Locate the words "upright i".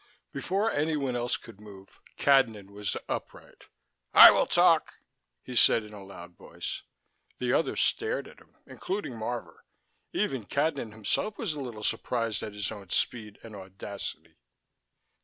3.07-4.31